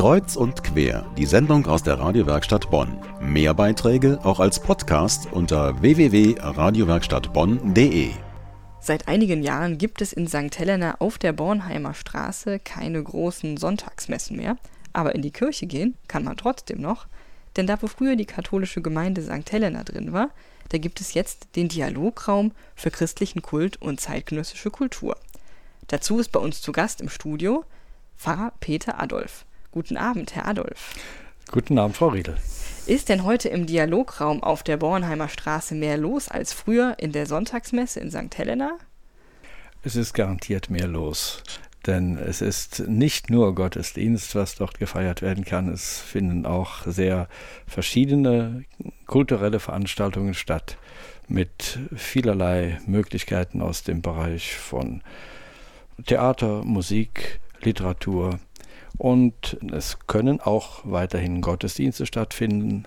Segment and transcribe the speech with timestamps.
[0.00, 2.96] Kreuz und quer, die Sendung aus der Radiowerkstatt Bonn.
[3.20, 8.12] Mehr Beiträge auch als Podcast unter www.radiowerkstattbonn.de.
[8.80, 10.58] Seit einigen Jahren gibt es in St.
[10.58, 14.56] Helena auf der Bornheimer Straße keine großen Sonntagsmessen mehr,
[14.94, 17.06] aber in die Kirche gehen kann man trotzdem noch,
[17.58, 19.52] denn da wo früher die katholische Gemeinde St.
[19.52, 20.30] Helena drin war,
[20.70, 25.18] da gibt es jetzt den Dialograum für christlichen Kult und zeitgenössische Kultur.
[25.88, 27.66] Dazu ist bei uns zu Gast im Studio
[28.16, 29.44] Pfarrer Peter Adolf.
[29.72, 30.94] Guten Abend, Herr Adolf.
[31.52, 32.36] Guten Abend, Frau Riedel.
[32.86, 37.26] Ist denn heute im Dialograum auf der Bornheimer Straße mehr los als früher in der
[37.26, 38.36] Sonntagsmesse in St.
[38.36, 38.78] Helena?
[39.84, 41.44] Es ist garantiert mehr los.
[41.86, 45.68] Denn es ist nicht nur Gottesdienst, was dort gefeiert werden kann.
[45.68, 47.28] Es finden auch sehr
[47.66, 48.64] verschiedene
[49.06, 50.76] kulturelle Veranstaltungen statt
[51.28, 55.00] mit vielerlei Möglichkeiten aus dem Bereich von
[56.04, 58.40] Theater, Musik, Literatur,
[58.98, 62.84] und es können auch weiterhin Gottesdienste stattfinden,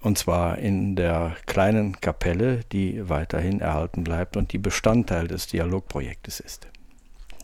[0.00, 6.38] und zwar in der kleinen Kapelle, die weiterhin erhalten bleibt und die Bestandteil des Dialogprojektes
[6.40, 6.68] ist.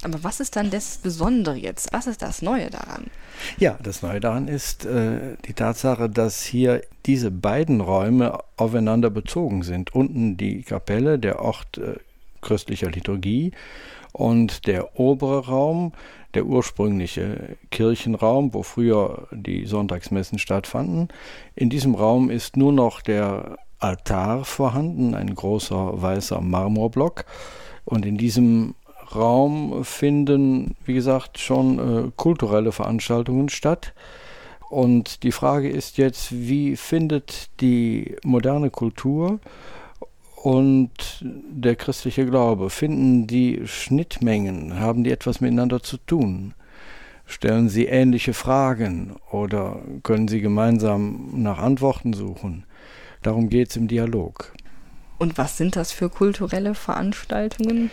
[0.04, 1.92] Aber was ist dann das Besondere jetzt?
[1.92, 3.06] Was ist das Neue daran?
[3.58, 9.62] Ja, das Neue daran ist äh, die Tatsache, dass hier diese beiden Räume aufeinander bezogen
[9.62, 9.94] sind.
[9.94, 11.94] Unten die Kapelle, der Ort äh,
[12.44, 13.52] christlicher Liturgie
[14.12, 15.92] und der obere Raum,
[16.34, 21.08] der ursprüngliche Kirchenraum, wo früher die Sonntagsmessen stattfanden.
[21.56, 27.24] In diesem Raum ist nur noch der Altar vorhanden, ein großer weißer Marmorblock.
[27.84, 28.74] Und in diesem
[29.14, 33.94] Raum finden, wie gesagt, schon äh, kulturelle Veranstaltungen statt.
[34.70, 39.40] Und die Frage ist jetzt, wie findet die moderne Kultur
[40.44, 40.90] und
[41.22, 46.52] der christliche Glaube, finden die Schnittmengen, haben die etwas miteinander zu tun?
[47.24, 52.66] Stellen sie ähnliche Fragen oder können sie gemeinsam nach Antworten suchen?
[53.22, 54.52] Darum geht es im Dialog.
[55.16, 57.90] Und was sind das für kulturelle Veranstaltungen?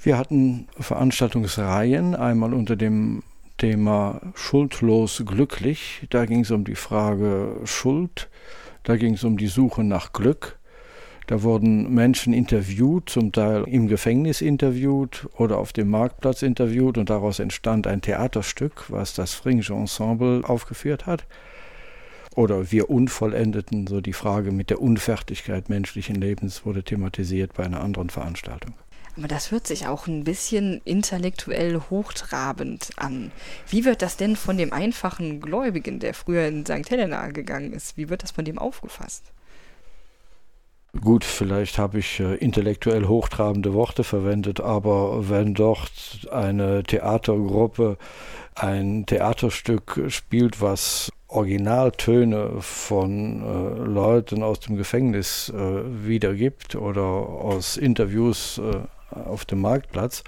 [0.00, 3.24] Wir hatten Veranstaltungsreihen, einmal unter dem
[3.58, 6.06] Thema Schuldlos glücklich.
[6.10, 8.30] Da ging es um die Frage Schuld,
[8.84, 10.59] da ging es um die Suche nach Glück.
[11.30, 17.08] Da wurden Menschen interviewt, zum Teil im Gefängnis interviewt oder auf dem Marktplatz interviewt und
[17.08, 21.26] daraus entstand ein Theaterstück, was das Fringe Ensemble aufgeführt hat.
[22.34, 27.80] Oder wir Unvollendeten, so die Frage mit der Unfertigkeit menschlichen Lebens wurde thematisiert bei einer
[27.80, 28.74] anderen Veranstaltung.
[29.16, 33.30] Aber das hört sich auch ein bisschen intellektuell hochtrabend an.
[33.68, 36.90] Wie wird das denn von dem einfachen Gläubigen, der früher in St.
[36.90, 39.30] Helena gegangen ist, wie wird das von dem aufgefasst?
[40.98, 47.96] Gut, vielleicht habe ich äh, intellektuell hochtrabende Worte verwendet, aber wenn dort eine Theatergruppe
[48.56, 57.76] ein Theaterstück spielt, was Originaltöne von äh, Leuten aus dem Gefängnis äh, wiedergibt oder aus
[57.76, 60.24] Interviews äh, auf dem Marktplatz,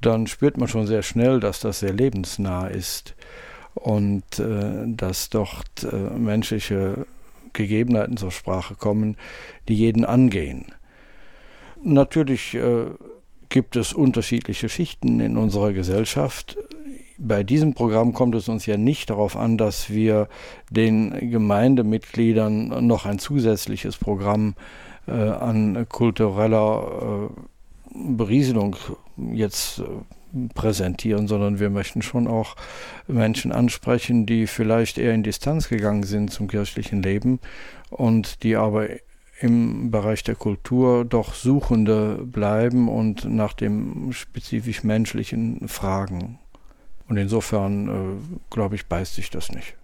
[0.00, 3.14] dann spürt man schon sehr schnell, dass das sehr lebensnah ist
[3.74, 5.86] und äh, dass dort
[6.18, 7.06] menschliche
[7.52, 9.16] Gegebenheiten zur Sprache kommen,
[9.68, 10.66] die jeden angehen.
[11.82, 12.86] Natürlich äh,
[13.48, 16.56] gibt es unterschiedliche Schichten in unserer Gesellschaft.
[17.18, 20.28] Bei diesem Programm kommt es uns ja nicht darauf an, dass wir
[20.70, 24.54] den Gemeindemitgliedern noch ein zusätzliches Programm
[25.06, 27.40] äh, an kultureller äh,
[27.94, 28.76] Berieselung
[29.16, 29.84] jetzt äh,
[30.54, 32.56] präsentieren, sondern wir möchten schon auch
[33.06, 37.40] Menschen ansprechen, die vielleicht eher in Distanz gegangen sind zum kirchlichen Leben
[37.90, 38.88] und die aber
[39.40, 46.38] im Bereich der Kultur doch Suchende bleiben und nach dem spezifisch menschlichen fragen.
[47.08, 49.76] Und insofern, äh, glaube ich, beißt sich das nicht.